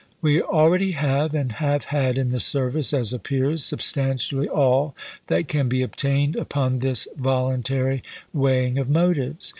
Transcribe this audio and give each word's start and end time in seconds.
We 0.19 0.41
already 0.41 0.93
have, 0.93 1.35
and 1.35 1.51
have 1.51 1.83
had 1.83 2.17
in 2.17 2.31
the 2.31 2.39
service, 2.39 2.91
as 2.91 3.13
appears, 3.13 3.63
substantially 3.63 4.47
all 4.47 4.95
that 5.27 5.47
can 5.47 5.69
be 5.69 5.83
obtained 5.83 6.35
upon 6.35 6.79
this 6.79 7.07
voluntary 7.15 8.01
weigh 8.33 8.65
ing 8.65 8.77
of 8.79 8.89
motives. 8.89 9.47